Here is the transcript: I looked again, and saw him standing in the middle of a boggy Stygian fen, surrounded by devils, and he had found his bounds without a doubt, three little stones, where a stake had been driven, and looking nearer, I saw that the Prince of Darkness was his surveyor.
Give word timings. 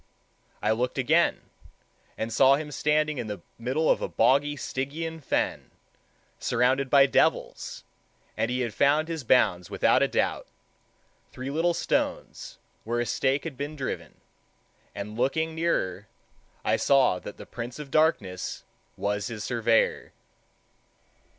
I 0.63 0.71
looked 0.71 0.97
again, 0.97 1.41
and 2.17 2.33
saw 2.33 2.55
him 2.55 2.71
standing 2.71 3.19
in 3.19 3.27
the 3.27 3.41
middle 3.59 3.87
of 3.87 4.01
a 4.01 4.07
boggy 4.07 4.55
Stygian 4.55 5.19
fen, 5.21 5.69
surrounded 6.39 6.89
by 6.89 7.05
devils, 7.05 7.83
and 8.35 8.49
he 8.49 8.61
had 8.61 8.73
found 8.73 9.07
his 9.07 9.23
bounds 9.23 9.69
without 9.69 10.01
a 10.01 10.07
doubt, 10.07 10.47
three 11.31 11.51
little 11.51 11.75
stones, 11.75 12.57
where 12.83 12.99
a 12.99 13.05
stake 13.05 13.43
had 13.43 13.55
been 13.57 13.75
driven, 13.75 14.19
and 14.95 15.19
looking 15.19 15.53
nearer, 15.53 16.07
I 16.65 16.77
saw 16.77 17.19
that 17.19 17.37
the 17.37 17.45
Prince 17.45 17.77
of 17.77 17.91
Darkness 17.91 18.63
was 18.97 19.27
his 19.27 19.43
surveyor. 19.43 20.13